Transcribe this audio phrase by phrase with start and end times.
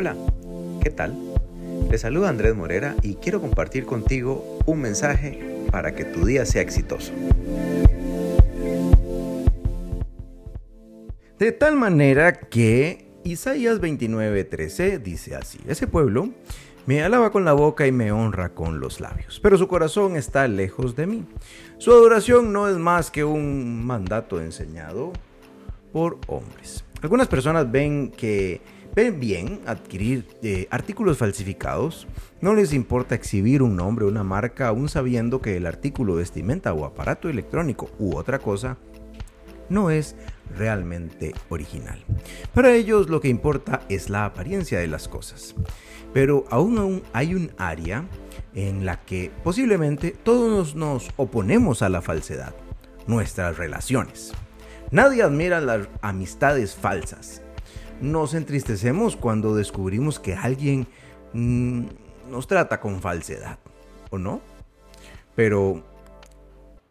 [0.00, 0.16] Hola,
[0.82, 1.14] ¿qué tal?
[1.90, 5.38] Te saluda Andrés Morera y quiero compartir contigo un mensaje
[5.70, 7.12] para que tu día sea exitoso.
[11.38, 16.30] De tal manera que Isaías 29:13 dice así, ese pueblo
[16.86, 20.48] me alaba con la boca y me honra con los labios, pero su corazón está
[20.48, 21.26] lejos de mí.
[21.76, 25.12] Su adoración no es más que un mandato enseñado
[25.92, 26.86] por hombres.
[27.02, 28.62] Algunas personas ven que
[28.94, 32.06] ven bien adquirir eh, artículos falsificados,
[32.40, 36.84] no les importa exhibir un nombre, una marca, aún sabiendo que el artículo vestimenta o
[36.84, 38.76] aparato electrónico u otra cosa
[39.68, 40.16] no es
[40.56, 42.04] realmente original.
[42.52, 45.54] Para ellos lo que importa es la apariencia de las cosas.
[46.12, 48.04] Pero aún, aún hay un área
[48.54, 52.54] en la que posiblemente todos nos oponemos a la falsedad,
[53.06, 54.32] nuestras relaciones.
[54.90, 57.42] Nadie admira las amistades falsas.
[58.00, 60.86] Nos entristecemos cuando descubrimos que alguien
[61.32, 61.82] mm,
[62.30, 63.58] nos trata con falsedad,
[64.10, 64.40] ¿o no?
[65.36, 65.82] Pero,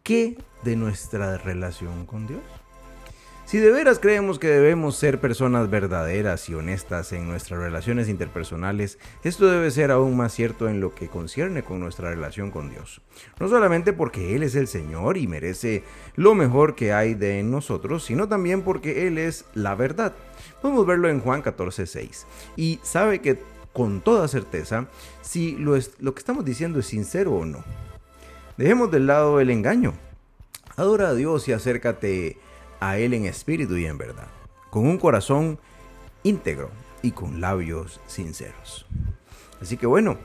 [0.03, 2.41] ¿qué de nuestra relación con Dios?
[3.49, 8.99] Si de veras creemos que debemos ser personas verdaderas y honestas en nuestras relaciones interpersonales,
[9.23, 13.01] esto debe ser aún más cierto en lo que concierne con nuestra relación con Dios.
[13.39, 15.81] No solamente porque Él es el Señor y merece
[16.15, 20.13] lo mejor que hay de nosotros, sino también porque Él es la verdad.
[20.61, 22.27] Podemos verlo en Juan 14:6.
[22.55, 23.39] Y sabe que
[23.73, 24.85] con toda certeza
[25.23, 27.63] si lo, lo que estamos diciendo es sincero o no.
[28.57, 29.95] Dejemos de lado el engaño.
[30.75, 32.37] Adora a Dios y acércate
[32.79, 34.27] a Él en espíritu y en verdad,
[34.69, 35.59] con un corazón
[36.23, 36.69] íntegro
[37.01, 38.85] y con labios sinceros.
[39.61, 40.17] Así que bueno,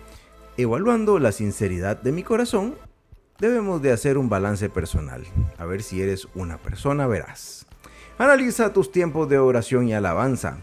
[0.56, 2.76] evaluando la sinceridad de mi corazón,
[3.38, 5.24] debemos de hacer un balance personal,
[5.58, 7.66] a ver si eres una persona veraz.
[8.18, 10.58] Analiza tus tiempos de oración y alabanza.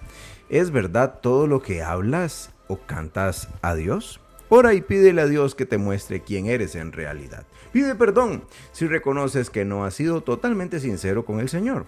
[0.49, 4.21] ¿Es verdad todo lo que hablas o cantas a Dios?
[4.53, 7.47] Ora y pídele a Dios que te muestre quién eres en realidad.
[7.71, 11.85] Pide perdón si reconoces que no has sido totalmente sincero con el Señor.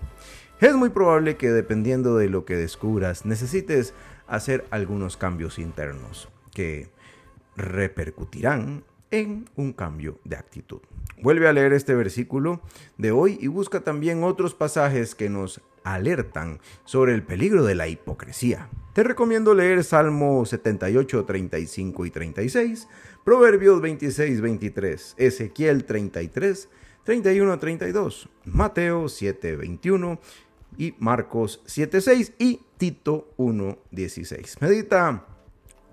[0.62, 3.94] Es muy probable que dependiendo de lo que descubras necesites
[4.28, 6.88] hacer algunos cambios internos que
[7.58, 10.80] repercutirán en un cambio de actitud.
[11.22, 12.62] Vuelve a leer este versículo
[12.98, 17.88] de hoy y busca también otros pasajes que nos alertan sobre el peligro de la
[17.88, 18.70] hipocresía.
[18.94, 22.88] Te recomiendo leer Salmo 78, 35 y 36,
[23.24, 26.70] Proverbios 26, 23, Ezequiel 33,
[27.04, 30.20] 31, 32, Mateo 7, 21
[30.78, 34.62] y Marcos 7, 6 y Tito 1, 16.
[34.62, 35.26] Medita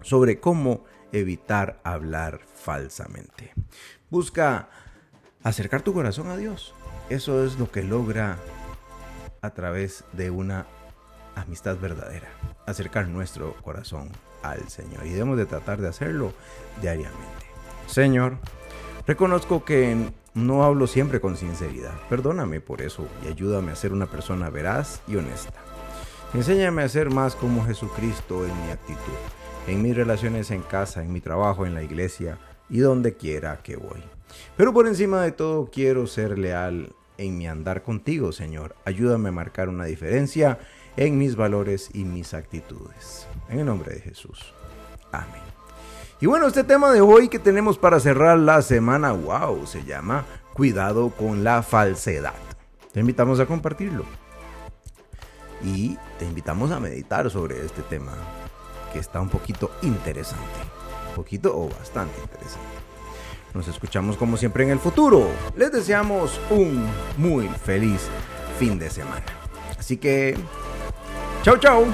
[0.03, 3.53] sobre cómo evitar hablar falsamente.
[4.11, 4.69] Busca
[5.43, 6.75] acercar tu corazón a Dios.
[7.09, 8.39] Eso es lo que logra
[9.43, 10.67] a través de una
[11.35, 12.29] amistad verdadera,
[12.67, 14.11] acercar nuestro corazón
[14.43, 15.07] al Señor.
[15.07, 16.33] Y debemos de tratar de hacerlo
[16.81, 17.47] diariamente.
[17.87, 18.39] Señor,
[19.07, 21.95] reconozco que no hablo siempre con sinceridad.
[22.09, 25.61] Perdóname por eso y ayúdame a ser una persona veraz y honesta.
[26.33, 29.01] Enséñame a ser más como Jesucristo en mi actitud,
[29.67, 33.77] en mis relaciones en casa, en mi trabajo, en la iglesia y donde quiera que
[33.77, 34.01] voy.
[34.57, 38.75] Pero por encima de todo quiero ser leal en mi andar contigo, Señor.
[38.85, 40.59] Ayúdame a marcar una diferencia
[40.97, 43.29] en mis valores y mis actitudes.
[43.49, 44.55] En el nombre de Jesús.
[45.13, 45.43] Amén.
[46.21, 50.25] Y bueno, este tema de hoy que tenemos para cerrar la semana, wow, se llama
[50.55, 52.35] Cuidado con la falsedad.
[52.93, 54.05] Te invitamos a compartirlo.
[55.63, 58.13] Y te invitamos a meditar sobre este tema,
[58.93, 60.45] que está un poquito interesante.
[61.11, 62.90] Un poquito o bastante interesante.
[63.55, 65.29] Nos escuchamos como siempre en el futuro.
[65.57, 68.09] Les deseamos un muy feliz
[68.59, 69.25] fin de semana.
[69.79, 70.37] Así que,
[71.43, 71.85] chao, chao.